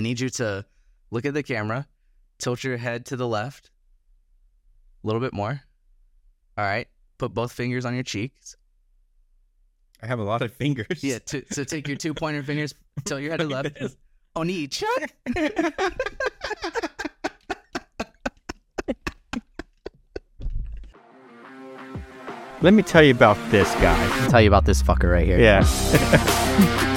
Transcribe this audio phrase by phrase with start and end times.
[0.00, 0.64] I need you to
[1.10, 1.86] look at the camera,
[2.38, 3.68] tilt your head to the left,
[5.04, 5.60] a little bit more.
[6.56, 6.88] All right.
[7.18, 8.56] Put both fingers on your cheeks.
[10.02, 11.04] I have a lot of fingers.
[11.04, 11.18] Yeah.
[11.18, 12.74] To, so take your two pointer fingers,
[13.04, 13.94] tilt your head to the left this.
[14.34, 14.82] on each.
[22.62, 24.22] Let me tell you about this guy.
[24.22, 25.38] I'll tell you about this fucker right here.
[25.38, 26.96] Yeah.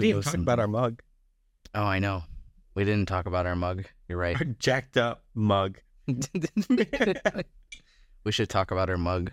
[0.00, 0.32] We didn't listen.
[0.32, 1.02] talk about our mug.
[1.74, 2.24] Oh, I know.
[2.74, 3.84] We didn't talk about our mug.
[4.08, 4.36] You're right.
[4.40, 5.78] Our jacked up mug.
[8.24, 9.32] we should talk about our mug.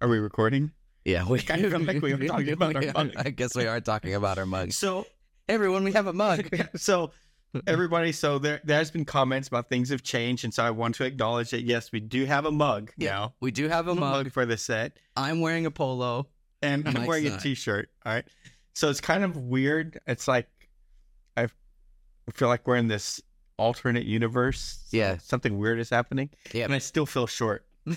[0.00, 0.72] Are we recording?
[1.04, 3.12] Yeah, we kind of like we were talking about our mug.
[3.16, 4.72] I guess we are talking about our mug.
[4.72, 5.06] So
[5.48, 6.48] everyone, we have a mug.
[6.76, 7.12] so
[7.66, 11.04] everybody, so there there's been comments about things have changed, and so I want to
[11.04, 13.34] acknowledge that yes, we do have a mug Yeah, now.
[13.40, 14.32] We do have a mug.
[14.32, 16.26] for the set, I'm wearing a polo.
[16.62, 17.40] And I'm wearing a not.
[17.40, 17.90] t-shirt.
[18.06, 18.24] All right,
[18.74, 19.98] so it's kind of weird.
[20.06, 20.48] It's like
[21.36, 21.48] I
[22.34, 23.20] feel like we're in this
[23.56, 24.86] alternate universe.
[24.92, 25.16] Yeah.
[25.18, 26.64] something weird is happening, Yeah.
[26.64, 27.64] and I still feel short.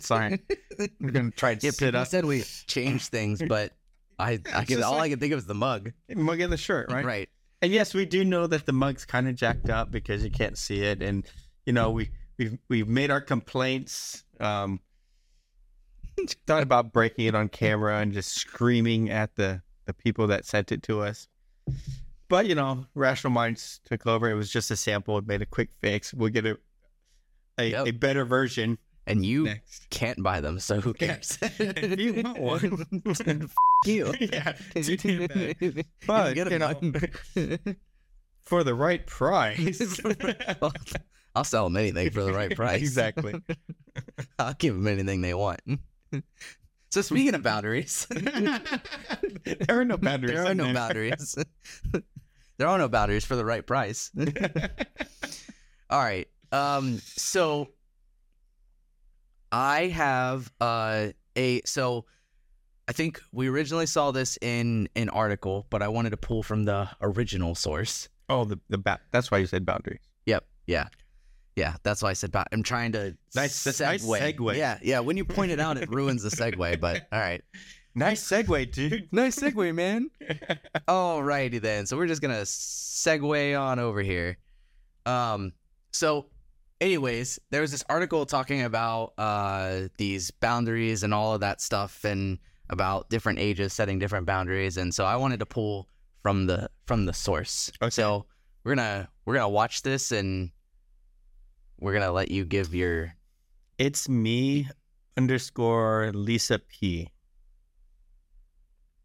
[0.00, 0.38] Sorry,
[0.78, 2.06] I'm gonna try and Yeah, sit up.
[2.06, 3.72] said we changed things, but
[4.18, 5.92] I, I can, all I can think of is the mug.
[6.14, 7.04] Mug in the shirt, right?
[7.04, 7.28] Right.
[7.62, 10.56] And yes, we do know that the mug's kind of jacked up because you can't
[10.56, 11.26] see it, and
[11.66, 14.22] you know we we've we've made our complaints.
[14.38, 14.78] Um,
[16.46, 20.70] thought about breaking it on camera and just screaming at the the people that sent
[20.72, 21.28] it to us.
[22.28, 24.28] But you know, rational minds took over.
[24.30, 25.16] It was just a sample.
[25.18, 26.12] It made a quick fix.
[26.12, 26.58] We'll get a
[27.58, 27.86] a, Yep.
[27.88, 29.88] a better version And you next.
[29.90, 31.38] can't buy them, so who cares?
[31.42, 33.54] If you want one, F-
[33.86, 34.14] you.
[34.20, 34.52] yeah.
[36.06, 36.74] But get you know,
[38.44, 40.00] for the right price.
[40.60, 40.72] Well,
[41.34, 42.80] I'll sell them anything for the right price.
[42.80, 43.34] Exactly.
[44.38, 45.60] I'll give them anything they want.
[46.90, 48.60] So speaking of boundaries, there
[49.68, 50.34] are no boundaries.
[50.34, 50.72] there are no there.
[50.74, 51.36] boundaries.
[52.56, 54.10] there are no boundaries for the right price.
[55.90, 56.26] All right.
[56.50, 56.98] Um.
[57.04, 57.68] So
[59.52, 62.06] I have uh a so
[62.88, 66.64] I think we originally saw this in an article, but I wanted to pull from
[66.64, 68.08] the original source.
[68.30, 70.00] oh, the the ba- That's why you said boundaries.
[70.24, 70.44] Yep.
[70.66, 70.88] Yeah.
[71.58, 71.74] Yeah.
[71.82, 72.32] That's why I said.
[72.32, 74.56] Ba- I'm trying to Nice- that's nice segue.
[74.56, 74.78] Yeah.
[74.82, 75.00] Yeah.
[75.00, 76.80] When you point it out, it ruins the segue.
[76.80, 77.42] But all right.
[77.94, 79.08] Nice segue, dude.
[79.12, 80.10] Nice segue, man.
[80.86, 81.86] Alrighty then.
[81.86, 84.38] So we're just gonna segue on over here.
[85.06, 85.52] Um.
[85.92, 86.26] So,
[86.80, 92.04] anyways, there was this article talking about uh these boundaries and all of that stuff,
[92.04, 92.38] and
[92.70, 94.76] about different ages setting different boundaries.
[94.76, 95.88] And so I wanted to pull
[96.22, 97.72] from the from the source.
[97.82, 97.90] Okay.
[97.90, 98.26] So
[98.64, 100.50] we're gonna we're gonna watch this and
[101.78, 103.14] we're gonna let you give your
[103.78, 104.68] It's me
[105.16, 107.08] underscore Lisa P.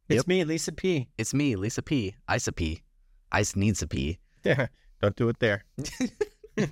[0.10, 0.28] It's Yep.
[0.28, 1.08] me, Lisa P.
[1.18, 2.16] It's me, Lisa P.
[2.34, 2.82] Isa P.
[3.32, 4.20] Ice needs a P.
[4.44, 4.68] Yeah,
[5.02, 5.64] don't do it there.
[6.58, 6.68] I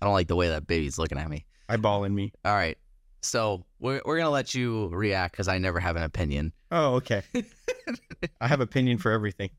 [0.00, 1.44] don't like the way that baby's looking at me.
[1.68, 2.32] Eyeballing me.
[2.44, 2.78] All right.
[3.22, 6.52] So we're we're gonna let you react because I never have an opinion.
[6.70, 7.22] Oh, okay.
[8.40, 9.50] I have opinion for everything.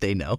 [0.00, 0.38] they know.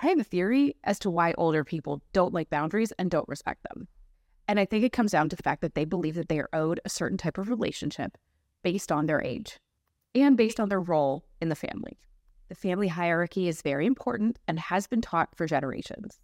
[0.00, 3.62] I have a theory as to why older people don't like boundaries and don't respect
[3.68, 3.88] them.
[4.48, 6.50] And I think it comes down to the fact that they believe that they are
[6.52, 8.18] owed a certain type of relationship
[8.62, 9.58] based on their age
[10.14, 11.98] and based on their role in the family.
[12.48, 16.18] The family hierarchy is very important and has been taught for generations.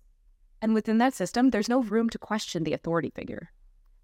[0.61, 3.51] And within that system, there's no room to question the authority figure.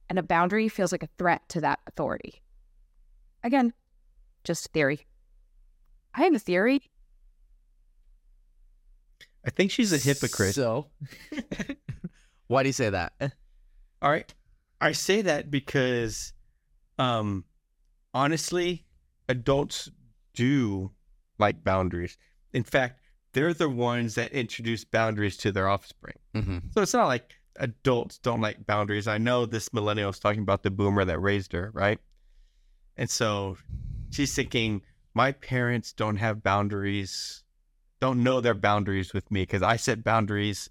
[0.09, 2.43] And a boundary feels like a threat to that authority.
[3.45, 3.75] Again,
[4.45, 5.07] just theory.
[6.15, 6.83] I have a theory
[9.47, 10.55] I think she's a hypocrite.
[10.55, 10.89] So
[12.49, 13.13] why do you say that?
[14.03, 14.33] All right.
[14.81, 16.33] I say that because
[16.99, 17.45] um
[18.13, 18.85] honestly,
[19.29, 19.91] adults
[20.35, 20.91] do
[21.39, 22.19] like boundaries.
[22.53, 23.01] In fact,
[23.33, 26.17] they're the ones that introduce boundaries to their offspring.
[26.35, 29.07] hmm So it's not like adults don't like boundaries.
[29.07, 31.99] I know this millennial is talking about the boomer that raised her, right?
[32.97, 33.59] And so
[34.11, 34.83] she's thinking,
[35.15, 37.45] my parents don't have boundaries,
[38.01, 40.71] don't know their boundaries with me because I set boundaries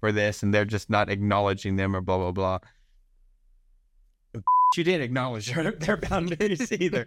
[0.00, 2.58] for this and they're just not acknowledging them or blah, blah, blah.
[4.74, 7.06] She didn't acknowledge her, their boundaries either.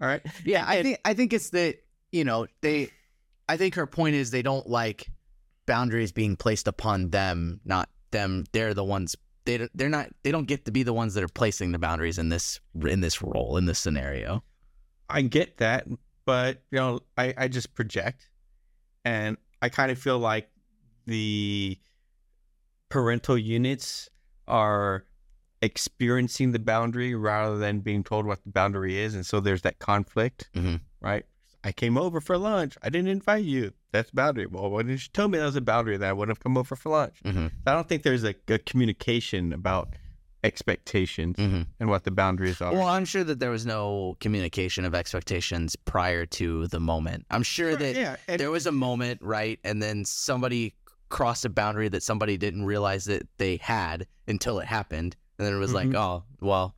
[0.00, 0.22] All right.
[0.44, 1.76] Yeah, I think I think it's that
[2.12, 2.90] you know they.
[3.48, 5.10] I think her point is they don't like
[5.66, 8.44] boundaries being placed upon them, not them.
[8.52, 9.16] They're the ones.
[9.44, 10.08] They they're not.
[10.22, 13.00] They don't get to be the ones that are placing the boundaries in this in
[13.00, 14.42] this role in this scenario.
[15.10, 15.86] I get that,
[16.24, 18.30] but you know, I, I just project,
[19.04, 20.48] and I kind of feel like
[21.06, 21.78] the
[22.88, 24.08] parental units
[24.46, 25.04] are
[25.62, 29.78] experiencing the boundary rather than being told what the boundary is, and so there's that
[29.78, 30.80] conflict, Mhm.
[31.00, 31.24] right?
[31.66, 32.76] I came over for lunch.
[32.82, 33.72] I didn't invite you.
[33.90, 34.44] That's boundary.
[34.46, 35.96] Well, why didn't you tell me that was a boundary?
[35.96, 37.22] That I wouldn't have come over for lunch.
[37.24, 37.50] Mhm.
[37.66, 39.94] I don't think there's a, a communication about
[40.44, 41.66] expectations Mhm.
[41.80, 42.72] and what the boundaries are.
[42.72, 47.26] Well, I'm sure that there was no communication of expectations prior to the moment.
[47.30, 49.58] I'm sure Sure, that yeah, and- there was a moment, right?
[49.64, 50.74] And then somebody
[51.08, 55.16] crossed a boundary that somebody didn't realize that they had until it happened.
[55.38, 55.96] And then it was like, Mhm.
[55.96, 56.74] oh, well,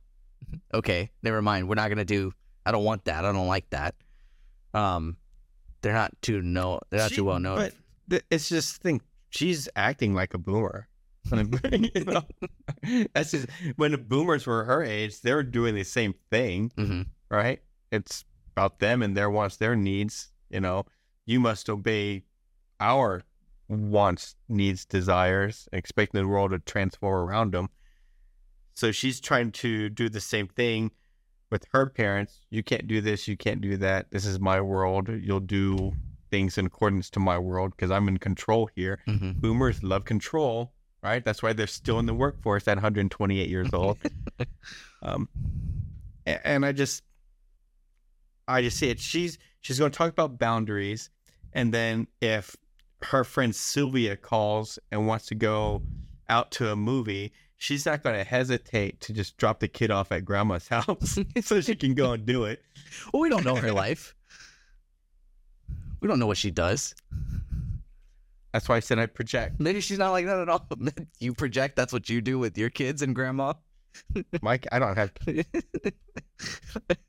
[0.73, 1.67] okay, never mind.
[1.67, 2.31] We're not going to do,
[2.65, 3.25] I don't want that.
[3.25, 3.95] I don't like that.
[4.73, 5.17] Um,
[5.81, 7.57] they're not too know, they're not She- too well known.
[7.57, 7.73] But
[8.09, 10.87] th- it's just think she's acting like a boomer.
[11.71, 12.23] You know?
[13.13, 17.01] That's just when the boomers were her age, they were doing the same thing, hmm
[17.29, 17.61] right?
[17.91, 18.23] It's
[18.55, 20.29] about them and their wants, their needs.
[20.49, 20.85] You know,
[21.25, 22.23] you must obey
[22.79, 23.23] our
[23.67, 27.69] wants, needs, desires, expecting the world to transform around them.
[28.75, 30.91] So she's trying to do the same thing
[31.51, 32.41] with her parents.
[32.49, 33.27] You can't do this.
[33.27, 34.11] You can't do that.
[34.11, 35.09] This is my world.
[35.09, 35.93] You'll do
[36.29, 38.99] things in accordance to my world because I'm in control here.
[39.05, 40.73] hmm Boomers love control,
[41.03, 41.23] right?
[41.23, 43.97] That's why they're still in the workforce at 128 years old.
[45.01, 45.29] um,
[46.25, 47.03] and I just,
[48.47, 48.99] I just see it.
[48.99, 51.09] She's she's going to talk about boundaries,
[51.53, 52.55] and then if
[53.03, 55.81] her friend Sylvia calls and wants to go
[56.29, 60.11] out to a movie, she's not going to hesitate to just drop the kid off
[60.11, 62.61] at grandma's house so she can go and do it.
[63.13, 64.15] Well, we don't know her life.
[65.99, 66.93] We don't know what she does.
[68.53, 69.59] That's why I said I project.
[69.59, 70.67] Maybe she's not like that at all.
[71.19, 71.75] You project.
[71.75, 73.53] That's what you do with your kids and grandma.
[74.41, 75.11] Mike, I don't have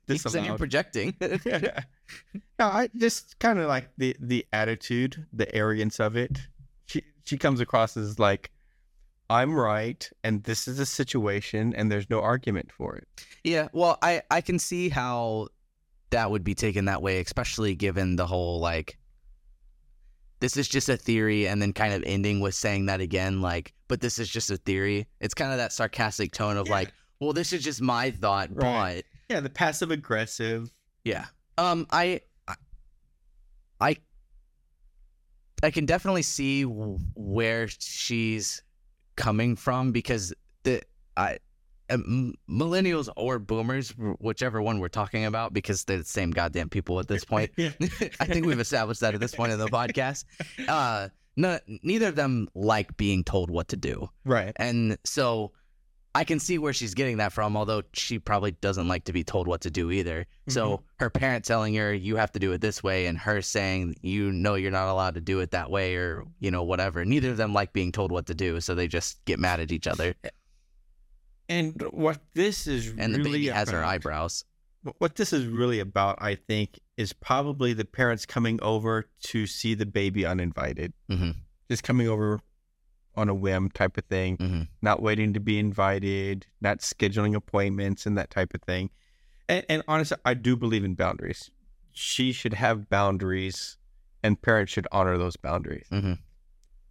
[0.07, 1.15] This This you're projecting.
[1.21, 1.71] no,
[2.59, 6.39] I just kind of like the the attitude, the arrogance of it.
[6.87, 8.51] She she comes across as like,
[9.29, 13.07] I'm right, and this is a situation, and there's no argument for it.
[13.43, 13.67] yeah.
[13.71, 15.49] Well, I I can see how
[16.09, 18.97] that would be taken that way, especially given the whole like.
[20.39, 23.73] This is just a theory, and then kind of ending with saying that again, like,
[23.87, 25.07] but this is just a theory.
[25.19, 26.73] It's kind of that sarcastic tone of Yeah.
[26.73, 29.03] like, well, this is just my thought, Right.
[29.29, 30.71] but Yeah, the passive aggressive.
[31.03, 31.25] Yeah.
[31.57, 32.21] Um I
[33.81, 33.97] I
[35.61, 38.61] I can definitely see where she's
[39.17, 40.33] coming from because
[40.63, 40.81] the
[41.17, 41.39] I
[41.89, 47.07] millennials or boomers whichever one we're talking about because they're the same goddamn people at
[47.07, 47.51] this point.
[47.57, 50.25] I think we've established that at this point in the podcast.
[50.67, 54.09] Uh no, neither of them like being told what to do.
[54.25, 54.51] Right.
[54.57, 55.53] And so
[56.15, 59.23] I can see where she's getting that from, although she probably doesn't like to be
[59.23, 60.25] told what to do either.
[60.47, 63.95] So her parent telling her, you have to do it this way, and her saying,
[64.01, 67.05] you know, you're not allowed to do it that way, or, you know, whatever.
[67.05, 68.59] Neither of them like being told what to do.
[68.59, 70.15] So they just get mad at each other.
[71.49, 74.45] And what this is And the really baby has her about- eyebrows.
[74.99, 79.73] What this is really about, I think, is probably the parents coming over to see
[79.73, 80.93] the baby uninvited.
[81.09, 81.35] Mhm.
[81.69, 82.39] Just coming over
[83.15, 84.37] on a whim type of thing.
[84.37, 84.67] Mhm.
[84.81, 88.89] not waiting to be invited, not scheduling appointments and that type of thing.
[89.49, 91.51] And, and honestly, I do believe in boundaries.
[91.91, 93.77] She should have boundaries,
[94.23, 95.87] and parents should honor those boundaries.
[95.91, 96.19] Mhm.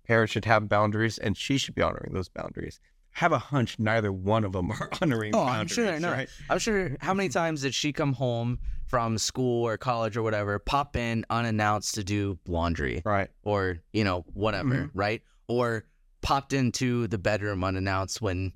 [0.04, 2.80] Parents should have boundaries, and she should be honoring those boundaries.
[3.12, 5.42] Have a hunch neither one of them are honoring Oh.
[5.44, 6.10] I'm sure they're.
[6.10, 6.28] Right?
[6.48, 10.58] I'm sure how many times did she come home from school or college or whatever,
[10.58, 13.02] pop in unannounced to do laundry?
[13.04, 13.28] Right.
[13.42, 14.90] or you know whatever Mhm.
[14.94, 15.84] right or
[16.20, 18.52] popped into the bedroom unannounced when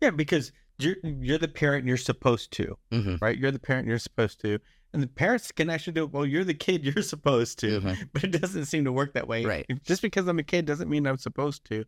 [0.00, 3.20] Yeah, because you're you're the parent you're supposed to, Mhm.
[3.22, 3.38] right?
[3.38, 4.58] You're the parent you're supposed to.
[4.94, 6.10] And the parents can actually do it.
[6.12, 7.80] well, you're the kid, you're supposed to.
[7.80, 8.08] Mhm.
[8.12, 9.44] but it doesn't seem to work that way.
[9.44, 9.64] Right.
[9.84, 11.84] Just because I'm a kid doesn't mean I'm supposed to,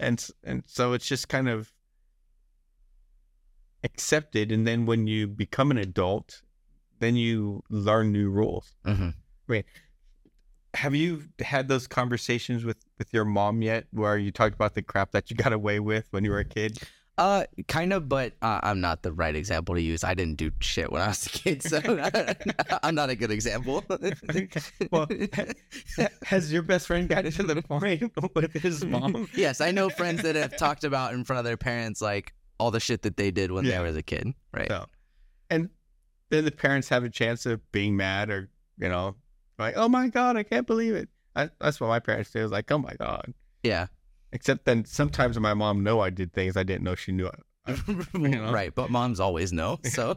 [0.00, 1.72] and and so it's just kind of
[3.84, 4.52] accepted.
[4.52, 6.42] And then when you become an adult,
[6.98, 8.74] then you learn new rules.
[8.84, 9.14] Mhm.
[10.74, 14.82] Have you had those conversations with with your mom yet, where you talked about the
[14.82, 16.78] crap that you got away with when you were a kid?
[17.18, 20.50] Uh kind of but uh, i'm not the right example to use i didn't do
[20.60, 21.78] shit when i was a kid so
[22.82, 23.84] i'm not a good example
[24.90, 25.06] well,
[26.24, 29.28] has your best friend gotten to the point with his mom?
[29.34, 32.70] yes i know friends that have talked about in front of their parents like all
[32.70, 33.82] the shit that they did when Yeah.
[33.82, 34.86] they were a kid right So,
[35.50, 35.68] and
[36.30, 39.14] then the parents have a chance of being mad or, you know,
[39.58, 41.08] like, oh my God, I can't believe it.
[41.34, 42.40] I, that's what my parents do.
[42.40, 43.32] Is like, oh my God.
[43.62, 43.86] yeah
[44.32, 47.26] Except then sometimes my mom know I did things I didn't know she knew.
[47.26, 47.32] Uh,
[48.14, 48.50] I, know?
[48.50, 50.16] right but moms always know so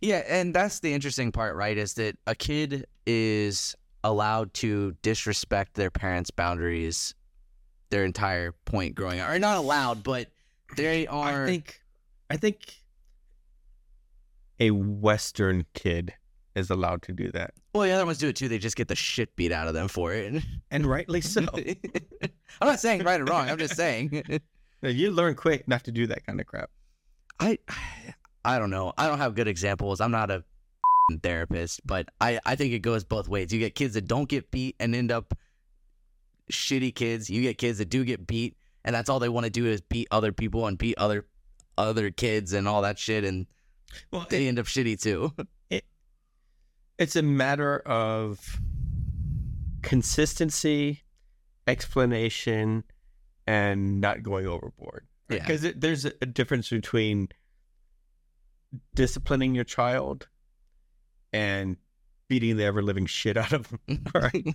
[0.00, 5.74] yeah and that's the interesting part right is that a kid is allowed to disrespect
[5.74, 7.14] their parents boundaries
[7.90, 10.28] their entire point growing up or not allowed but
[10.76, 11.80] they are I think
[12.30, 12.58] I think
[14.60, 16.14] a Western kid
[16.54, 18.48] is allowed to do that, Well, the other ones do it too.
[18.48, 20.42] They just get the shit beat out of them for it.
[20.70, 21.46] and rightly so.
[22.60, 23.48] I'm not saying right or wrong.
[23.48, 24.24] I'm just saying.
[24.82, 26.70] you learn quick not to do that kind of crap.
[27.38, 27.58] I
[28.44, 28.92] I don't know.
[28.98, 30.00] I don't have good examples.
[30.00, 30.42] I'm not a
[31.22, 33.52] therapist, but I I think it goes both ways.
[33.52, 35.34] You get kids that don't get beat and end up
[36.50, 37.28] shitty kids.
[37.30, 39.80] You get kids that do get beat and that's all they want to do is
[39.80, 41.26] beat other people and beat other
[41.76, 43.46] other kids and all that shit and
[44.10, 45.32] Well, they end up shitty too.
[46.98, 48.60] It's a matter of
[49.82, 51.02] consistency,
[51.66, 52.84] explanation,
[53.46, 55.06] and not going overboard.
[55.30, 55.38] Yeah.
[55.38, 57.28] Because there's a difference between
[58.94, 60.26] disciplining your child
[61.32, 61.76] and
[62.28, 64.04] beating the ever living shit out of them.
[64.14, 64.54] Right.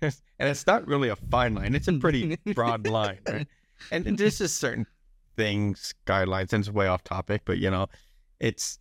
[0.02, 3.20] and it's not really a fine line, it's a pretty broad line.
[3.28, 3.46] Right?
[3.90, 4.86] And, and there's just certain
[5.36, 7.88] things, guidelines, and it's way off topic, but you know,
[8.40, 8.78] it's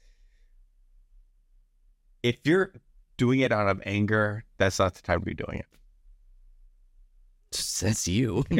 [2.22, 2.74] if you're
[3.18, 5.66] doing it out of anger, that's not the time to be doing it.
[7.82, 8.44] That's you.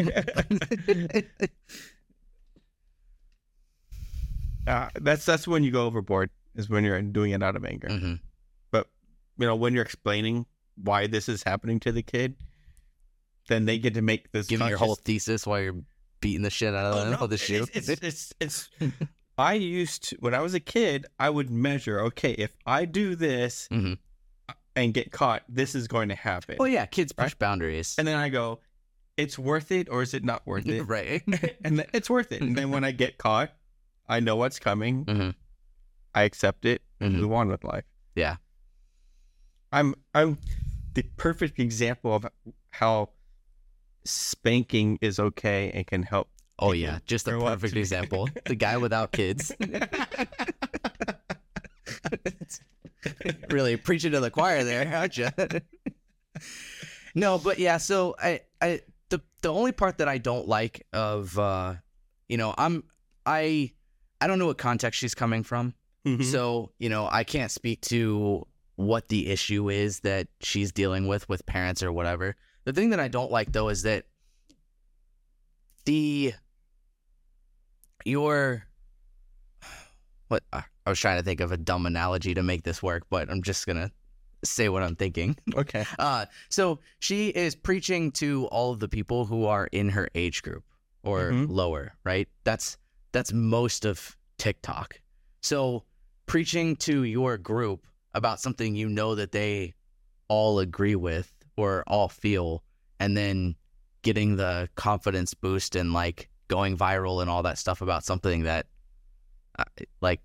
[4.66, 6.30] Uh, that's that's when you go overboard.
[6.56, 7.88] Is when you're doing it out of anger.
[7.90, 8.20] Mhm.
[8.72, 8.88] But
[9.38, 10.46] you know, when you're explaining
[10.82, 12.36] why this is happening to the kid,
[13.50, 14.48] then they get to make this.
[14.48, 15.82] Giving your whole thesis while you're
[16.22, 17.66] beating the shit out of Oh, them no, with the shoe.
[17.74, 18.70] It's, it's, it's, it's
[19.38, 22.00] I used to, when I was a kid, I would measure.
[22.02, 23.98] Okay, if I do this Mhm.
[24.76, 26.56] And get caught, this is going to happen.
[26.60, 27.40] well, yeah, kids push Right?
[27.40, 27.96] boundaries.
[27.98, 28.60] And then I go,
[29.18, 30.82] it's worth it or is it not worth it?
[30.88, 31.22] right.
[31.64, 32.42] and then it's worth it.
[32.42, 33.52] And then when I get caught,
[34.10, 35.06] I know what's coming.
[35.06, 35.36] Mhm.
[36.16, 37.86] I accept it and move on with life.
[38.16, 38.36] Yeah.
[39.72, 40.38] I'm I'm
[40.94, 42.28] the perfect example of
[42.70, 43.10] how
[44.06, 46.30] spanking is okay and can help.
[46.60, 48.30] Oh yeah, just a perfect example.
[48.46, 49.52] The guy without kids.
[53.50, 55.30] really preaching to the choir there, aren't you?
[57.16, 57.78] no, but yeah.
[57.78, 61.76] So I, I, the the only part that I don't like of, uh,
[62.28, 62.84] you know, I'm,
[63.26, 63.72] I,
[64.22, 65.74] I don't know what context she's coming from.
[66.06, 66.24] Mhm.
[66.24, 68.46] So, you know, I can't speak to
[68.76, 72.36] what the issue is that she's dealing with with parents or whatever.
[72.66, 74.06] The thing that I don't like though is that
[75.86, 76.34] the
[78.06, 78.66] your
[80.34, 83.04] what I I was trying to think of a dumb analogy to make this work,
[83.10, 83.90] but I'm just going to
[84.44, 85.38] say what I'm thinking.
[85.56, 85.86] okay.
[85.98, 90.42] Uh, so she is preaching to all of the people who are in her age
[90.42, 90.66] group
[91.04, 91.48] or Mhm.
[91.50, 92.28] lower, right?
[92.44, 92.78] That's
[93.14, 95.00] that's most of TikTok.
[95.42, 95.84] So
[96.26, 99.74] preaching to your group about something you know that they
[100.28, 102.64] all agree with or all feel,
[103.00, 103.56] and then
[104.02, 108.66] getting the confidence boost and like going viral and all that stuff about something that,
[108.66, 108.70] uh,
[110.02, 110.22] like,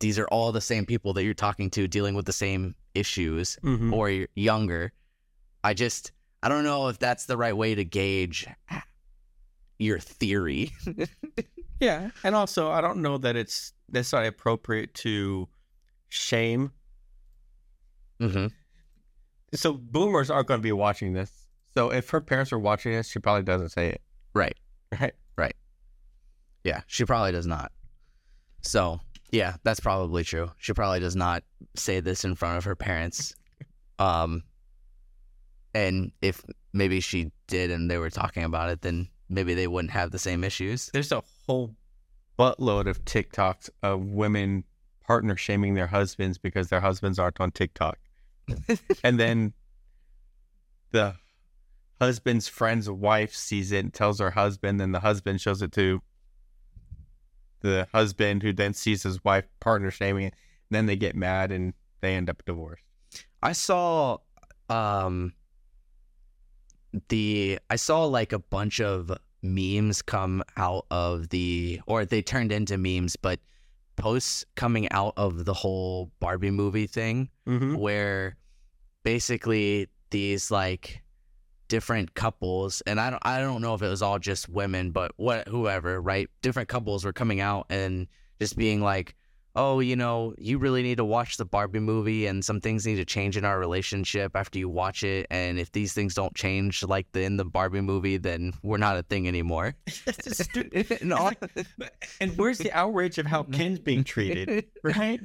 [0.00, 3.58] these are all the same people that you're talking to dealing with the same issues
[3.62, 3.92] Mhm.
[3.92, 4.92] or you're younger.
[5.64, 8.46] I just I don't know if that's the right way to gauge
[9.78, 10.72] your theory.
[11.80, 15.48] Yeah, and also I don't know that it's necessarily appropriate to
[16.08, 16.72] shame.
[18.20, 18.48] mm-hmm.
[19.54, 21.30] So boomers aren't going to be watching this.
[21.74, 24.02] So if her parents are watching this, she probably doesn't say it,
[24.34, 24.56] Right.
[25.00, 25.14] Right.
[25.36, 25.54] right?
[26.64, 27.70] Yeah, she probably does not.
[28.62, 29.00] So
[29.30, 30.50] yeah, that's probably true.
[30.58, 31.42] She probably does not
[31.76, 33.34] say this in front of her parents.
[34.00, 34.44] Um,
[35.74, 39.90] and if maybe she did and they were talking about it, then maybe they wouldn't
[39.90, 40.88] have the same issues.
[40.92, 41.74] There's a whole
[42.38, 44.62] buttload of TikToks of women
[45.04, 47.98] partner shaming their husbands because their husbands aren't on TikTok.
[49.02, 49.52] and then
[50.92, 51.16] the
[52.00, 56.00] husband's friend's wife sees it and tells her husband, and the husband shows it to
[57.60, 60.34] the husband, who then sees his wife partner shaming it.
[60.70, 62.82] Then they get mad and they end up divorced.
[63.42, 64.18] I saw
[64.68, 65.32] um
[67.08, 69.12] the I saw like a bunch of
[69.42, 73.40] memes come out of the or they turned into memes, but
[73.96, 77.74] posts coming out of the whole Barbie movie thing Mm-hmm.
[77.76, 78.36] where
[79.02, 81.02] basically these like
[81.68, 85.12] different couples and I don't I don't know if it was all just women but
[85.16, 88.06] what whoever right different couples were coming out and
[88.40, 89.14] just being like
[89.56, 92.96] oh you know you really need to watch the Barbie movie and some things need
[92.96, 96.82] to change in our relationship after you watch it and if these things don't change
[96.84, 99.74] like the in the Barbie movie then we're not a thing anymore
[101.00, 101.32] and, all-
[102.20, 105.20] and where's the outrage of how Ken's being treated, right?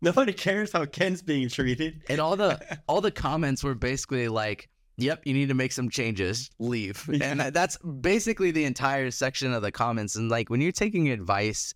[0.00, 2.02] Nobody cares how Ken's being treated.
[2.08, 4.68] and all the all the comments were basically like
[4.98, 6.50] Yep, you need to make some changes.
[6.58, 7.08] Leave.
[7.22, 10.16] And that's basically the entire section of the comments.
[10.16, 11.74] And like when you're taking advice,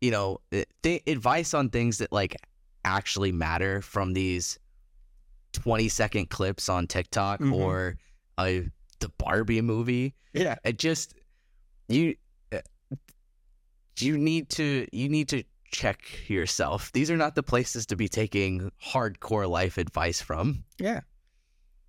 [0.00, 0.40] you know,
[0.82, 2.34] th- advice on things that like
[2.84, 4.58] actually matter from these
[5.52, 7.52] 20 second clips on TikTok Mhm.
[7.52, 7.96] or
[8.38, 8.60] uh,
[9.00, 10.14] the Barbie movie.
[10.32, 10.56] Yeah.
[10.64, 11.14] It just
[11.88, 12.16] you
[12.52, 12.60] uh,
[13.98, 16.92] you need to you need to check yourself.
[16.92, 20.64] These are not the places to be taking hardcore life advice from.
[20.78, 21.00] Yeah.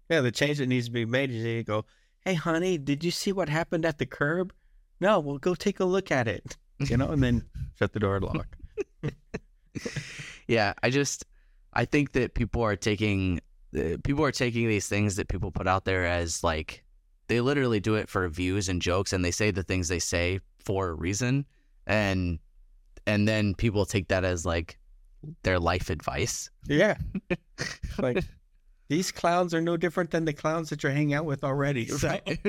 [0.09, 1.85] Yeah, the change that needs to be made is you go,
[2.21, 4.53] Hey honey, did you see what happened at the curb?
[4.99, 6.57] No, well go take a look at it.
[6.79, 7.43] You know, and then
[7.79, 8.57] shut the door and lock.
[10.47, 11.25] yeah, I just
[11.73, 13.39] I think that people are taking
[13.77, 16.83] uh, people are taking these things that people put out there as like
[17.27, 20.39] they literally do it for views and jokes and they say the things they say
[20.63, 21.45] for a reason
[21.85, 22.39] and
[23.05, 24.77] and then people take that as like
[25.43, 26.49] their life advice.
[26.67, 26.97] Yeah.
[27.99, 28.23] like
[28.89, 31.87] these clowns are no different than the clowns that you're hanging out with already.
[31.87, 32.39] So- Right.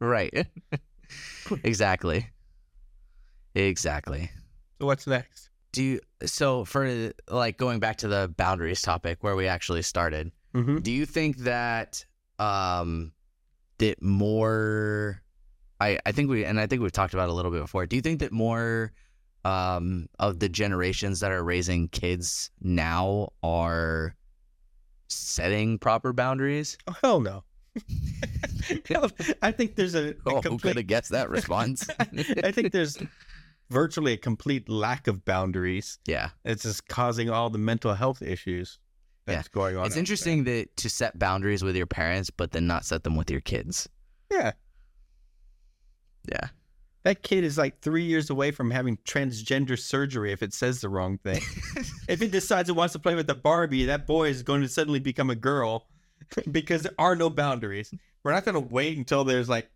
[0.00, 0.46] right.
[1.64, 2.28] exactly.
[3.54, 4.30] Exactly.
[4.80, 5.50] So what's next?
[5.72, 10.32] Do you so for like going back to the boundaries topic where we actually started,
[10.54, 10.78] Mm-hmm.
[10.78, 12.04] do you think that
[12.38, 13.12] um
[13.78, 15.22] that more
[15.78, 17.84] I I think we and I think we've talked about it a little bit before.
[17.86, 18.92] Do you think that more
[19.44, 24.14] um of the generations that are raising kids now are
[25.08, 26.78] setting proper boundaries?
[26.86, 27.44] Oh hell no.
[28.88, 29.10] Hell,
[29.40, 31.88] I think there's a, a Oh, who could have guessed that response?
[32.42, 32.98] I think there's
[33.70, 35.98] virtually a complete lack of boundaries.
[36.06, 36.30] yeah.
[36.44, 38.78] It's just causing all the mental health issues
[39.26, 39.84] that's going on.
[39.86, 40.00] It's out there.
[40.00, 43.42] interesting that to set boundaries with your parents, but then not set them with your
[43.42, 43.88] kids.
[44.30, 44.52] Yeah.
[46.28, 46.48] Yeah.
[47.04, 50.88] That kid is like three years away from having transgender surgery if it says the
[50.88, 51.40] wrong thing.
[52.08, 54.68] if it decides it wants to play with the Barbie, that boy is going to
[54.68, 55.86] suddenly become a girl
[56.50, 57.92] because there are no boundaries.
[58.22, 59.70] We're not going to wait until there's like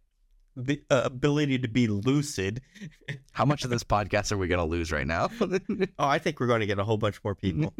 [0.57, 2.61] the uh, ability to be lucid.
[3.33, 5.31] How much of this podcast are we going to lose right now?
[5.99, 7.73] Oh, I think we're going to get a whole bunch more people.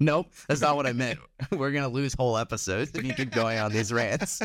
[0.00, 1.18] nope, that's not what I meant.
[1.50, 4.40] We're going to lose whole episodes if you keep going on these rants.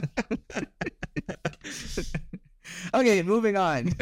[2.93, 3.93] okay, moving on.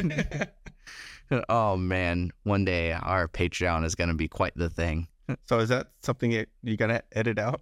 [1.50, 2.32] oh, man.
[2.44, 5.08] One day our Patreon is going to be quite the thing.
[5.46, 7.62] so is that something that you gonna edit out?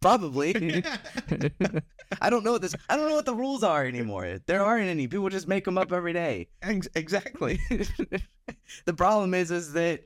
[0.00, 0.84] Probably.
[2.20, 2.74] I don't know what this.
[2.88, 4.38] I don't know what the rules are anymore.
[4.46, 5.08] There aren't any.
[5.08, 6.48] People just make them up every day.
[6.62, 7.58] Exactly.
[8.84, 10.02] the problem is, is that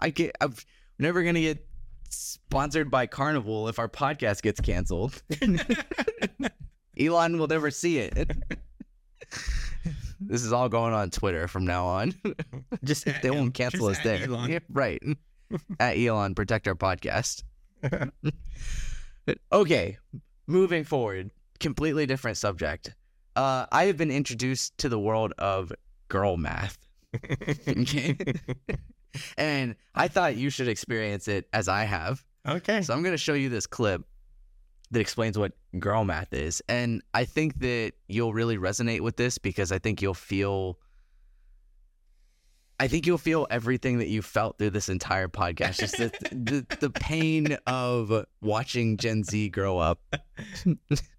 [0.00, 0.36] I get.
[0.40, 0.54] I'm
[0.98, 1.66] never gonna get
[2.10, 5.22] sponsored by Carnival if our podcast gets canceled.
[6.98, 8.30] Elon will never see it.
[10.20, 12.14] this is all going on Twitter from now on.
[12.84, 14.28] Just they won't cancel us there.
[14.48, 15.02] Yeah, right.
[15.80, 17.42] At Elon, protect our podcast.
[19.52, 19.98] okay,
[20.46, 21.30] moving forward,
[21.60, 22.94] completely different subject.
[23.36, 25.72] Uh, I have been introduced to the world of
[26.08, 26.78] girl math.
[27.68, 28.16] okay.
[29.38, 32.24] and I thought you should experience it as I have.
[32.46, 32.82] okay.
[32.82, 34.04] So I'm going to show you this clip
[34.90, 36.62] that explains what girl math is.
[36.68, 40.78] And I think that you'll really resonate with this because I think you'll feel
[42.80, 45.80] I think you'll feel everything that you felt through this entire podcast.
[45.80, 50.00] Just the, the, the pain of watching Gen Z grow up.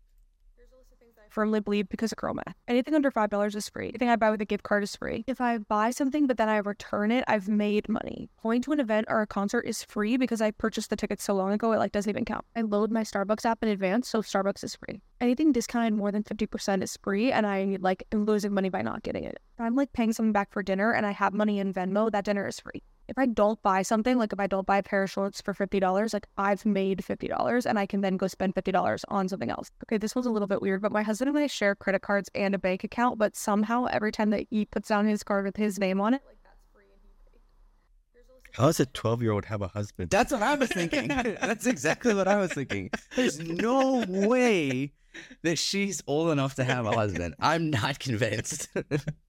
[1.29, 2.55] firmly believe because of girl math.
[2.67, 3.89] Anything under five dollars is free.
[3.89, 5.23] Anything I buy with a gift card is free.
[5.27, 8.29] If I buy something but then I return it, I've made money.
[8.43, 11.33] Going to an event or a concert is free because I purchased the tickets so
[11.33, 12.45] long ago it like doesn't even count.
[12.55, 15.01] I load my Starbucks app in advance, so Starbucks is free.
[15.21, 18.81] Anything discounted more than fifty percent is free, and I like am losing money by
[18.81, 19.39] not getting it.
[19.57, 22.25] If I'm like paying something back for dinner and I have money in Venmo, that
[22.25, 25.03] dinner is free if I don't buy something, like if I don't buy a pair
[25.03, 28.27] of shorts for fifty dollars, like I've made fifty dollars and I can then go
[28.27, 29.71] spend fifty dollars on something else.
[29.85, 32.29] Okay, this one's a little bit weird, but my husband and I share credit cards
[32.35, 35.57] and a bank account, but somehow every time that he puts down his card with
[35.57, 38.57] his name on it, like that's free and he pays.
[38.57, 40.11] How does a 12 year old have a husband?
[40.11, 41.07] That's what I was thinking.
[41.41, 42.91] That's exactly what I was thinking.
[43.15, 44.93] There's no way
[45.41, 47.35] that she's old enough to have a husband.
[47.39, 48.69] I'm not convinced.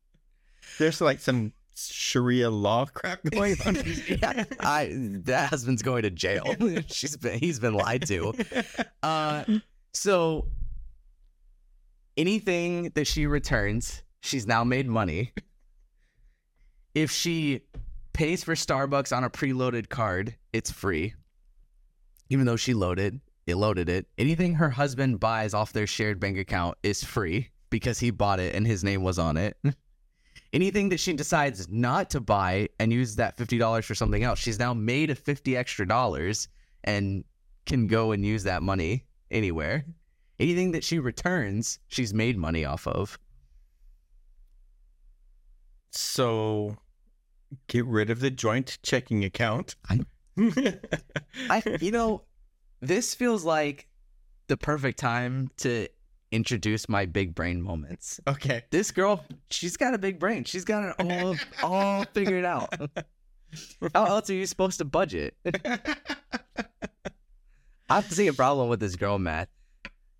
[0.78, 3.74] There's like some Sharia law crap going on.
[4.08, 4.90] yeah, I
[5.24, 6.44] that husband's going to jail.
[6.88, 8.34] She's been he's been lied to.
[9.02, 9.44] Uh,
[9.94, 10.46] so
[12.18, 15.32] anything that she returns, she's now made money.
[16.94, 17.62] If she
[18.12, 21.14] pays for Starbucks on a preloaded card, it's free.
[22.28, 24.06] Even though she loaded, it loaded it.
[24.18, 28.54] Anything her husband buys off their shared bank account is free because he bought it
[28.54, 29.56] and his name was on it.
[30.52, 34.38] Anything that she decides not to buy and use that fifty dollars for something else,
[34.38, 36.48] she's now made a fifty extra dollars
[36.84, 37.24] and
[37.66, 39.84] can go and use that money anywhere.
[40.40, 43.18] Anything that she returns, she's made money off of.
[45.92, 46.76] So
[47.68, 49.76] get rid of the joint checking account.
[49.88, 50.00] I-
[51.50, 52.22] I, you know,
[52.80, 53.88] this feels like
[54.46, 55.88] the perfect time to
[56.32, 58.20] introduce my big brain moments.
[58.28, 58.62] okay.
[58.70, 60.44] This girl, she's got a big brain.
[60.44, 62.72] She's got it all, all figured out.
[63.94, 65.34] How else are you supposed to budget?
[65.44, 65.78] I
[67.96, 69.48] have to see a problem with this girl math.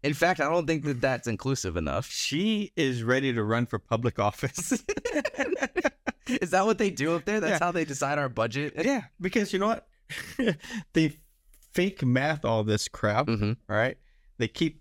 [0.03, 2.07] In fact, I don't think that that's inclusive enough.
[2.07, 4.73] she is ready to run for public office.
[6.27, 7.40] Is that what they do up there?
[7.40, 7.64] That's Yeah.
[7.66, 8.75] how they decide our budget?
[8.83, 9.88] yeah, because you know what?
[10.94, 11.12] they
[11.73, 13.99] fake math all this crap, hmm right?
[14.38, 14.81] They keep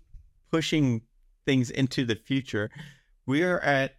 [0.50, 1.02] pushing
[1.50, 2.70] things into the future.
[3.26, 3.96] We are at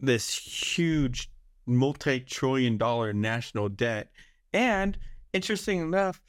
[0.00, 1.30] this huge
[1.64, 4.10] multi trillion dollar national debt.
[4.52, 4.98] And
[5.32, 6.20] interesting enough,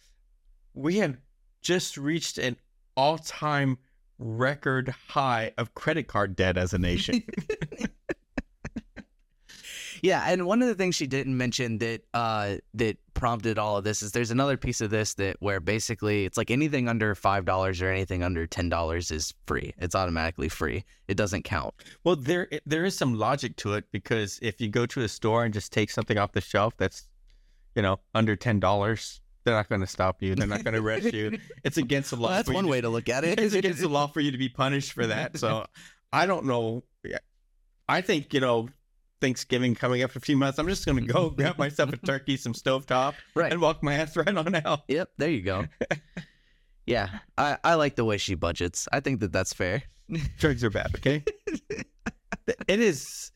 [0.76, 1.18] we have
[1.64, 2.56] just reached an
[2.96, 3.80] all time
[4.20, 7.24] record high of credit card debt as a nation.
[10.02, 13.84] Yeah, and one of the things she didn't mention that uh that prompted all of
[13.84, 17.44] this is there's another piece of this that where basically it's like anything under five
[17.46, 19.74] dollars or anything under ten dollars is free.
[19.78, 20.86] It's automatically free.
[21.08, 21.74] It doesn't count.
[22.04, 25.44] well, there there is some logic to it because if you go to a store
[25.46, 27.08] and just take something off the shelf that's,
[27.76, 30.36] you know, under ten dollars, they're not going to stop you.
[30.36, 31.38] They're not going to arrest you.
[31.64, 32.28] It's against the law.
[32.30, 33.40] Well, that's one to- way to look at it.
[33.40, 35.38] it's against the law for you to be punished for that.
[35.38, 35.66] So
[36.14, 36.84] I don't know.
[37.88, 38.70] I think, you know,
[39.22, 41.98] Thanksgiving coming up in a few months, I'm just going to go grab myself a
[41.98, 43.52] turkey, some stovetop, Right.
[43.52, 44.82] and walk my ass right on out.
[44.88, 45.66] Yep, there you go.
[46.86, 48.88] yeah, I, I like the way she budgets.
[48.92, 49.84] I think that that's fair.
[50.40, 51.24] Drugs are bad, okay?
[52.68, 53.32] it is.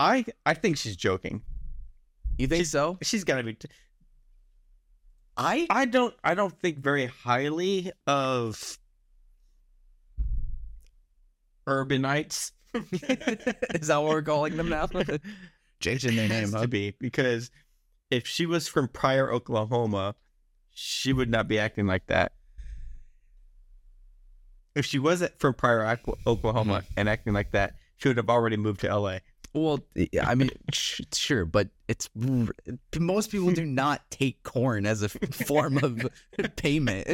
[0.00, 1.42] I I think she's joking.
[2.36, 2.98] You think so?
[3.00, 3.56] She's got to be.
[5.36, 6.14] I I don't.
[6.24, 8.78] I don't think very highly of
[11.66, 12.52] urbanites.
[13.74, 14.88] is that what we're calling them now?
[15.80, 16.62] Changing their name, huh?
[16.62, 17.50] to be because
[18.10, 20.14] if she was from Pryor, Oklahoma,
[20.70, 22.32] she would not be acting like that.
[24.74, 26.92] If she wasn't from Pryor, Oklahoma, Mm-hmm.
[26.96, 29.18] and acting like that, she would have already moved to LA.
[29.52, 29.78] Well,
[30.20, 32.10] I mean, sh- sure, but it's
[32.98, 36.08] most people do not take corn as a form of
[36.56, 37.06] payment,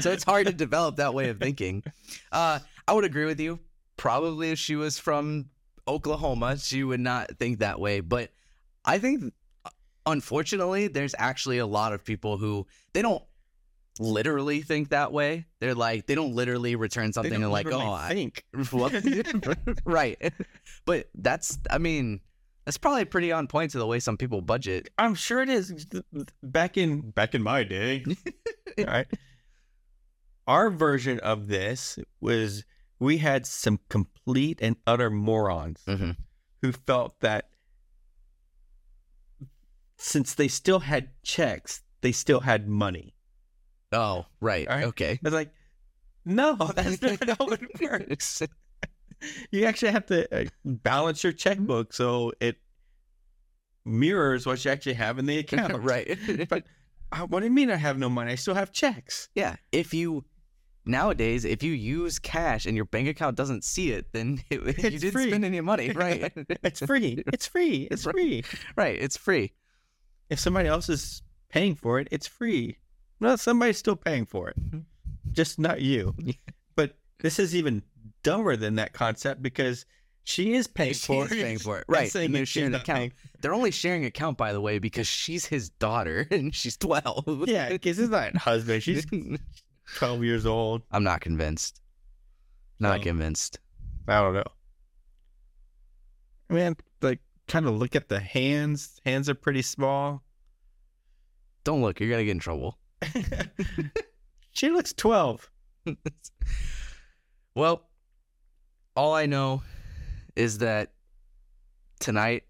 [0.00, 1.82] so it's hard to develop that way of thinking.
[2.32, 3.58] Uh, I would agree with you.
[3.96, 5.46] Probably, if she was from
[5.88, 8.00] Oklahoma, she would not think that way.
[8.00, 8.30] But
[8.84, 9.32] I think,
[9.64, 9.70] uh,
[10.04, 13.22] unfortunately, there's actually a lot of people who they don't
[13.98, 15.46] literally think that way.
[15.60, 18.44] They're like they don't literally return something and like, oh, I, think.
[19.84, 20.32] right.
[20.84, 22.20] But that's, I mean,
[22.66, 24.90] that's probably pretty on point to the way some people budget.
[24.98, 25.86] I'm sure it is.
[26.42, 28.04] Back in back in my day,
[28.78, 29.06] all right.
[30.48, 32.64] Our version of this was
[32.98, 36.12] we had some complete and utter morons Mm-hmm.
[36.62, 37.50] who felt that
[39.98, 43.14] since they still had checks, they still had money.
[43.92, 44.66] Oh, right.
[44.68, 44.84] Right.
[44.84, 45.18] Okay.
[45.22, 45.52] It's like,
[46.24, 48.42] no, that's not how it works.
[49.50, 52.56] You actually have to uh, balance your checkbook so it
[53.86, 55.82] mirrors what you actually have in the account.
[55.82, 56.18] right.
[56.50, 56.64] But
[57.10, 58.32] uh, what do you mean I have no money?
[58.32, 59.30] I still have checks.
[59.34, 59.56] yeah.
[59.72, 60.26] If you,
[60.86, 64.98] nowadays, if you use cash and your bank account doesn't see it, then it, you
[64.98, 65.28] didn't free.
[65.28, 65.90] spend any money.
[65.96, 66.32] Right.
[66.62, 67.22] It's free.
[67.32, 67.88] It's free.
[67.90, 68.44] It's free.
[68.76, 68.98] right.
[69.00, 69.52] It's free.
[70.30, 72.78] If somebody else is paying for it, it's free.
[73.20, 74.80] No, somebody's still paying for it, mm-hmm.
[75.32, 76.14] just not you.
[76.74, 77.82] But this is even
[78.22, 79.86] dumber than that concept because
[80.24, 81.40] she is paying She for is it.
[81.42, 81.84] paying for it.
[81.88, 82.12] Right.
[82.14, 82.98] And they're sharing an account.
[82.98, 86.76] paying- They're only sharing an account, by the way, because she's his daughter and she's
[86.76, 87.44] 12.
[87.48, 88.82] Yeah, because it's not a husband.
[88.82, 89.06] She's
[89.94, 90.82] 12 years old.
[90.90, 91.80] I'm not convinced.
[92.80, 93.60] Not So- convinced.
[94.08, 94.44] I don't know.
[96.48, 99.00] Man, like, kind of look at the hands.
[99.04, 100.22] Hands are pretty small.
[101.64, 101.98] Don't look.
[101.98, 102.78] You're going to get in trouble.
[104.52, 105.50] she looks 12.
[107.54, 107.88] Well,
[108.94, 109.62] all I know
[110.36, 110.92] is that
[112.00, 112.42] tonight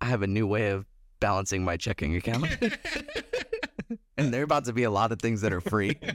[0.00, 0.86] I have a new way of
[1.20, 2.46] balancing my checking account.
[4.16, 5.98] and there are about to be a lot of things that are free.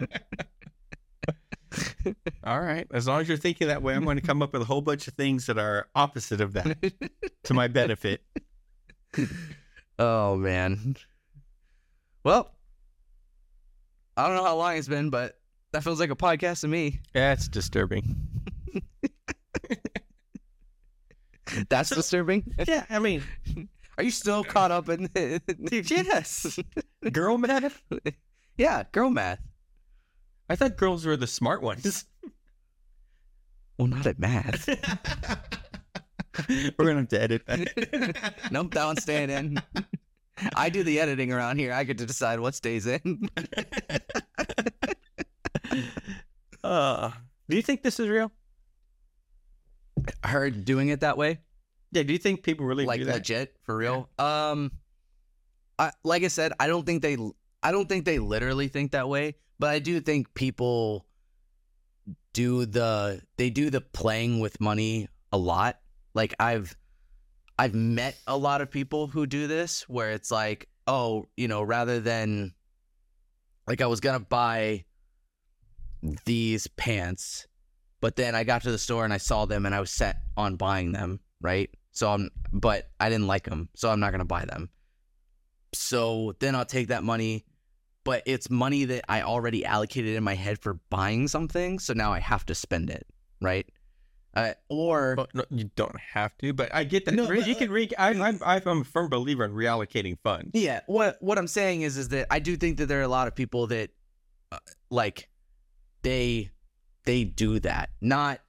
[2.43, 2.87] All right.
[2.91, 4.81] As long as you're thinking that way, I'm going to come up with a whole
[4.81, 6.93] bunch of things that are opposite of that
[7.43, 8.21] to my benefit.
[9.99, 10.95] oh, man.
[12.23, 12.51] Well,
[14.17, 15.37] I don't know how long it's been, but
[15.71, 17.01] that feels like a podcast to me.
[17.13, 18.15] That's disturbing.
[21.69, 22.53] That's disturbing.
[22.67, 23.23] Yeah, I mean,
[23.99, 25.09] Are you still caught up in
[25.69, 26.57] yes.
[27.11, 27.83] Girl math?
[28.57, 29.41] Yeah, girl math.
[30.49, 32.05] I thought girls were the smart ones.
[33.77, 34.69] Well, not at math.
[36.49, 38.33] We're gonna have to edit that.
[38.51, 39.61] nope, that one's staying in.
[40.55, 41.73] I do the editing around here.
[41.73, 43.29] I get to decide what stays in.
[46.63, 47.11] uh,
[47.49, 48.31] do you think this is real?
[50.23, 51.39] Her doing it that way,
[51.91, 52.03] Yeah.
[52.03, 53.15] Do you think people really like do that?
[53.15, 54.09] legit for real.
[54.17, 54.71] Um,
[55.77, 57.17] I like I said, I don't think they,
[57.63, 61.05] I don't think they literally think that way, but I do think people
[62.33, 65.79] do the they do the playing with money a lot.
[66.13, 66.75] Like I've
[67.57, 71.61] I've met a lot of people who do this where it's like, oh, you know,
[71.63, 72.53] rather than
[73.67, 74.85] like I was gonna buy
[76.25, 77.47] these pants,
[78.01, 80.21] but then I got to the store and I saw them and I was set
[80.37, 81.69] on buying them, right?
[81.99, 84.69] So I'm, but I didn't like them, so I'm not gonna buy them.
[85.73, 87.43] So then I'll take that money,
[88.05, 92.13] but it's money that I already allocated in my head for buying something, so now
[92.13, 93.05] I have to spend it,
[93.41, 93.69] right?
[94.33, 97.15] Uh, or Well, no, you don't have to, but I get that.
[97.15, 100.51] No, you uh, can re- I, I'm, I'm a firm believer in reallocating funds.
[100.53, 103.09] Yeah, what what I'm saying is is that I do think that there are a
[103.09, 103.89] lot of people that
[104.53, 104.59] uh,
[104.89, 105.27] like
[106.03, 106.51] they
[107.03, 107.89] they do that.
[107.99, 108.39] Not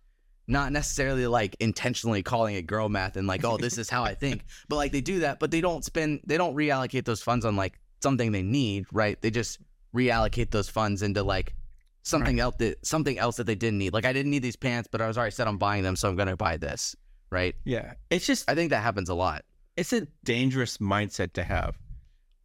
[0.51, 4.15] not necessarily like intentionally calling it girl math and like, "Oh, this is how I
[4.15, 7.45] think." But like they do that, but they don't spend they don't reallocate those funds
[7.45, 9.21] on like something they need, right?
[9.21, 9.59] They just
[9.95, 11.55] reallocate those funds into like
[12.03, 13.93] something else that something else that they didn't need.
[13.93, 16.09] Like I didn't need these pants, but I was already set on buying them, so
[16.09, 16.97] I'm to buy this,
[17.31, 17.55] right?
[17.65, 19.45] Yeah, it's just I think that happens a lot.
[19.77, 21.77] it's a dangerous mindset to have.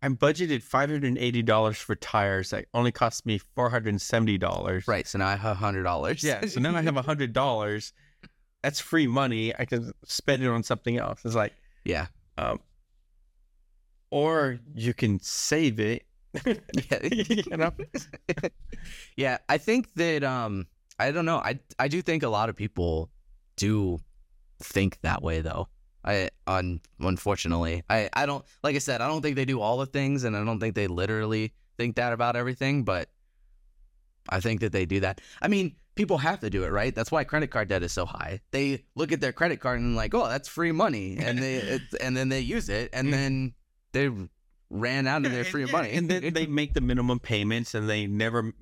[0.06, 3.90] I'm budgeted five hundred and eighty dollars for tires that only cost me four hundred
[3.90, 4.88] and seventy dollars.
[4.88, 5.08] Right.
[5.08, 6.22] So now I have $100.
[6.22, 6.46] Yeah.
[6.46, 7.92] So now I have hundred dollars.
[8.62, 9.52] That's free money.
[9.58, 11.22] I can spend it on something else.
[11.26, 12.06] It's like, yeah.
[12.38, 12.60] um,
[14.12, 16.06] or you can save it.
[16.92, 17.70] Yeah.
[19.16, 20.68] yeah, I think that um
[21.00, 21.38] I don't know.
[21.38, 23.10] I I do think a lot of people
[23.56, 24.00] do
[24.62, 25.68] think that way though.
[26.06, 27.84] I un, unfortunately.
[27.90, 30.38] I I don't like I said, I don't think they do all the things and
[30.38, 33.10] I don't think they literally think that about everything, but
[34.30, 35.22] I think that they do that.
[35.42, 36.94] I mean, people have to do it, right?
[36.94, 38.42] That's why credit card debt is so high.
[38.52, 41.94] They look at their credit card and like, "Oh, that's free money." And they it's,
[41.96, 43.12] and then they use it and mm.
[43.12, 43.54] then
[43.94, 44.12] they
[44.70, 45.92] ran out of their free money.
[45.92, 48.54] and then they make the minimum payments, and they never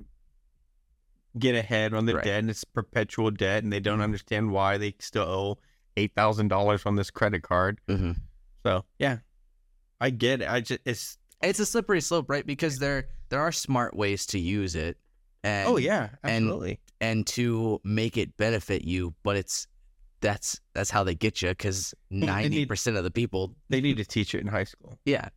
[1.37, 2.23] get ahead on the Right.
[2.23, 4.03] debt, and it's perpetual debt, and they don't mm-hmm.
[4.03, 5.57] understand why they still owe
[5.97, 7.79] eight thousand dollars on this credit card.
[7.87, 8.17] Mhm.
[8.65, 9.17] So yeah,
[9.99, 10.49] I get it.
[10.49, 12.45] I just it's it's a slippery slope, right?
[12.45, 14.97] Because there there are smart ways to use it,
[15.43, 16.79] and oh yeah, and- absolutely.
[17.01, 19.67] and to make it benefit you, but it's
[20.21, 24.05] that's that's how they get you because ninety percent of the people, they need to
[24.05, 24.97] teach it in high school.
[25.05, 25.27] yeah,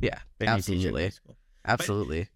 [0.00, 1.12] yeah, They need to teach it in absolutely,
[1.66, 2.28] absolutely.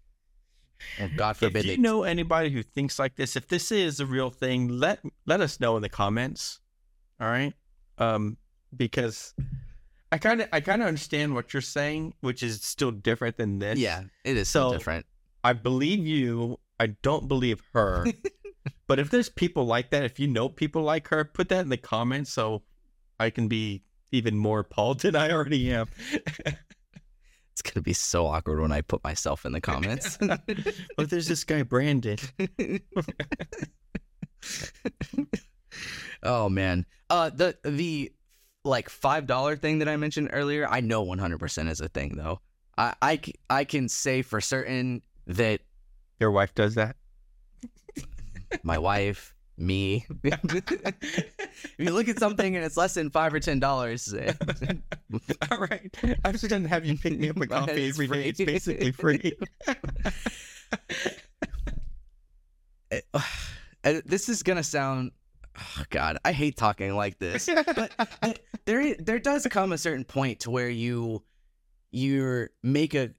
[0.99, 3.99] And God If forbid you they know anybody who thinks like this, if this is
[3.99, 6.59] a real thing, let let us know in the comments.
[7.19, 7.53] All right,
[7.97, 8.37] um,
[8.75, 9.33] because
[10.11, 13.59] I kind of I kind of understand what you're saying, which is still different than
[13.59, 13.79] this.
[13.79, 15.05] yeah, it is so So- different.
[15.43, 16.59] I believe you.
[16.79, 18.05] I don't believe her.
[18.87, 21.69] but if there's people like that, if you know people like her, put that in
[21.69, 22.63] the comments so
[23.19, 25.87] I can be even more appalled than I already am.
[27.51, 30.17] It's gonna be so awkward when I put myself in the comments.
[30.97, 32.17] but there's this guy Brandon.
[36.23, 38.11] Oh man, uh, the the
[38.63, 41.87] like five dollar thing that I mentioned earlier, I know one hundred percent is a
[41.89, 42.39] thing though.
[42.77, 45.61] I, I I can say for certain that
[46.19, 46.95] Your wife does that.
[48.63, 50.05] my wife, me.
[50.23, 54.33] if you look at something and it's less than five or ten dollars, eh.
[55.51, 55.93] All right.
[56.25, 58.29] I'm just gonna have you pick me up a coffee It's every day.
[58.29, 58.45] It's free.
[58.45, 59.33] basically free.
[62.91, 63.01] Eh,
[63.83, 65.11] eh, this is gonna sound.
[65.57, 67.49] Oh God, I hate talking like this.
[67.75, 71.23] but there there does come a certain point to where you
[71.91, 73.11] you make a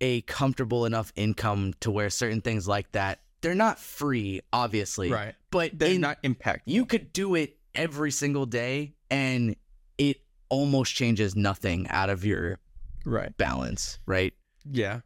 [0.00, 5.34] a comfortable enough income to where certain things like that they're not free, obviously, right.
[5.50, 6.62] but They're in- not impact.
[6.64, 9.54] you could do it every single day and
[9.98, 10.16] it
[10.48, 12.58] almost changes nothing out of your
[13.04, 13.36] right.
[13.36, 14.32] balance, right?
[14.64, 15.00] Yeah.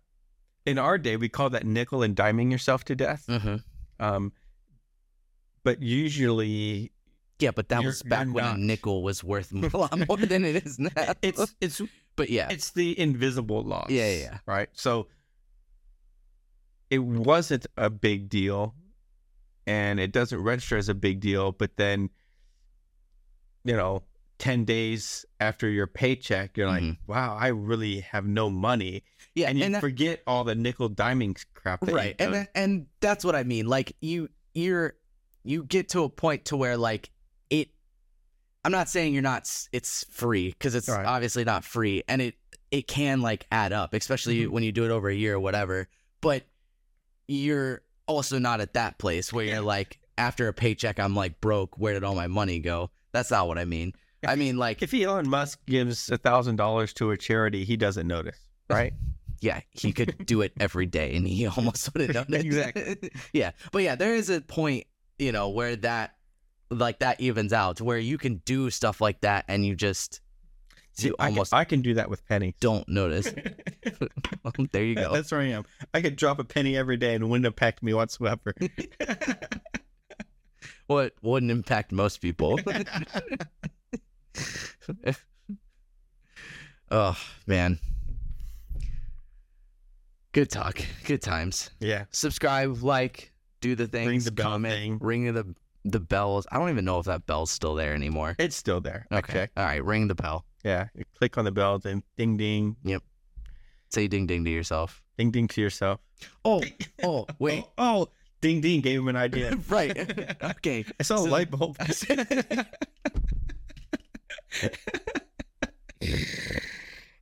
[0.67, 3.25] In our day, we call that nickel and diming yourself to death.
[3.29, 3.57] Mm-hmm.
[3.99, 4.33] Um,
[5.69, 6.93] but usually
[7.39, 8.57] Yeah, but that You're- was back when not.
[8.57, 11.13] a nickel was worth a lot more than it is now.
[11.23, 11.81] it's it's
[12.17, 13.91] but yeah, it's the invisible loss.
[13.91, 14.39] Yeah, yeah.
[14.47, 14.69] Right.
[14.73, 15.07] So
[16.91, 18.75] it wasn't a big deal,
[19.67, 21.53] and it doesn't register as a big deal.
[21.53, 22.09] But then,
[23.65, 24.03] you know,
[24.39, 26.97] 10 days after your paycheck, you're like, Mhm.
[27.07, 29.03] wow, I really have no money.
[29.35, 31.81] Yeah, And you that- forget all the nickel diming crap.
[31.83, 33.67] That right, and that- and that's what I mean.
[33.67, 34.95] Like you, you're
[35.45, 37.11] you get to a point to where like
[37.51, 37.69] it.
[38.65, 39.51] I'm not saying you're not.
[39.73, 41.07] It's free because it's Right.
[41.07, 42.35] obviously not free, and it
[42.71, 44.49] it can like add up, especially Mhm.
[44.51, 45.89] when you do it over a year or whatever.
[46.21, 46.45] But
[47.27, 51.79] you're also not at that place where you're like after a paycheck, I'm like broke.
[51.79, 52.91] Where did all my money go?
[53.13, 53.93] That's not what I mean.
[54.27, 58.07] I mean like if Elon Musk gives a thousand dollars to a charity, he doesn't
[58.07, 58.39] notice,
[58.71, 58.93] right?
[59.41, 62.45] yeah, he could do it every day and he almost would have done it.
[62.45, 63.11] Exactly.
[63.33, 63.53] yeah.
[63.71, 64.88] But yeah, there is a point,
[65.19, 66.15] you know, where that
[66.71, 70.21] like that evens out where you can do stuff like that and you just
[70.93, 72.55] See, you I, can, I can do that with pennies.
[72.61, 73.27] don't notice.
[74.73, 75.13] there you go.
[75.13, 75.65] That's where I am.
[75.95, 78.55] I could drop a penny every day and it wouldn't impact me whatsoever.
[80.89, 82.59] What wouldn't impact most people.
[86.91, 87.79] oh man.
[90.33, 90.81] Good talk.
[91.05, 91.69] Good times.
[91.79, 92.07] yeah.
[92.11, 94.99] subscribe, like, do the things, the bell comment, thing.
[95.01, 96.47] ring the the bells.
[96.51, 98.37] I don't even know if that bell's still there anymore.
[98.39, 99.07] It's still there.
[99.13, 99.49] Okay.
[99.57, 100.45] All right, ring the bell.
[100.65, 100.89] Yeah.
[100.95, 102.77] You click on the bell, then ding ding.
[102.85, 103.03] Yep.
[103.91, 105.03] Say ding ding to yourself.
[105.17, 106.01] Ding ding to yourself.
[106.45, 106.63] Oh,
[107.03, 107.65] oh, wait.
[107.79, 108.09] Oh, oh,
[108.41, 109.57] ding ding gave him an idea.
[109.69, 109.97] right.
[110.57, 110.85] okay.
[110.99, 111.77] I saw a light bulb.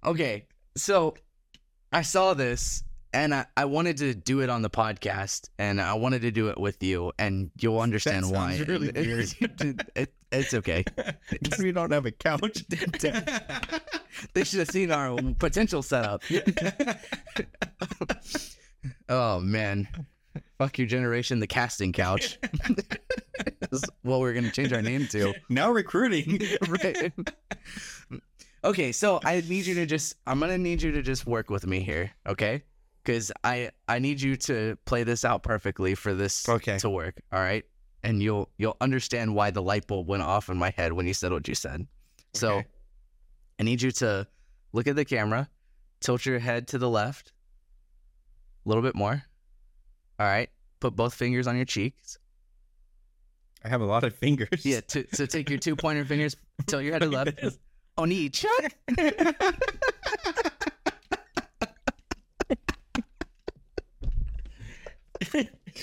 [0.05, 0.46] okay.
[0.77, 1.14] So
[1.92, 2.83] I saw this
[3.16, 6.48] and I, I wanted to do it on the podcast and I wanted to do
[6.48, 8.59] it with you and you'll understand why.
[8.68, 9.35] really weird.
[9.96, 10.85] It- it's okay.
[11.61, 12.64] we don't have a couch.
[14.35, 16.22] They should have seen our potential setup.
[19.09, 19.88] oh man.
[20.59, 22.38] Fuck your generation, the casting couch.
[24.02, 25.33] What we're gonna change our name to.
[25.48, 26.40] now recruiting.
[26.68, 27.12] right.
[28.64, 31.66] Okay, so I need you to just I'm gonna need you to just work with
[31.66, 32.62] me here, okay?
[33.07, 36.77] Because I I need you to play this out perfectly for this Okay.
[36.79, 37.21] to work.
[37.33, 37.64] All right.
[38.03, 41.14] And you'll you'll understand why the light bulb went off in my head when you
[41.14, 41.87] said what you said.
[42.35, 42.62] So
[43.59, 44.27] I need you to
[44.73, 45.49] look at the camera,
[46.01, 47.33] tilt your head to the left,
[48.64, 49.23] a little bit more.
[50.19, 50.51] All right.
[50.81, 52.19] Put both fingers on your cheeks.
[53.64, 54.64] I have a lot of fingers.
[54.66, 54.81] Yeah.
[54.88, 57.59] To, so take your two pointer fingers, tilt your head to the left this.
[57.97, 58.45] on each.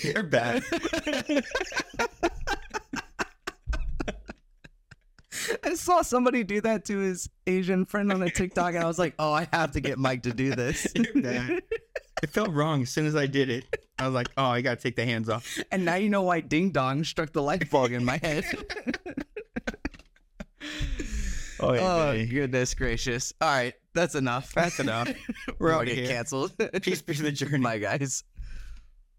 [0.02, 0.62] You're bad.
[5.62, 8.98] I saw somebody do that to his Asian friend on a TikTok, and I was
[8.98, 10.86] like, "Oh, I have to get Mike to do this."
[12.22, 13.64] It felt wrong as soon as I did it.
[13.98, 15.58] I was like, oh, I gotta take the hands off.
[15.70, 18.44] and now you know why Ding Dong struck the light bulb in my head.
[21.60, 23.32] Oh, oh goodness gracious!
[23.40, 24.54] All right, that's enough.
[24.54, 25.08] That's enough.
[25.58, 26.06] We're We're out get here.
[26.08, 26.52] canceled.
[26.80, 27.58] Peace be to the journey.
[27.62, 28.24] Bye, guys.